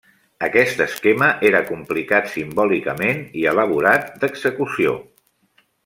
[0.45, 4.99] Aquest esquema era complicat simbòlicament i elaborat d'execució.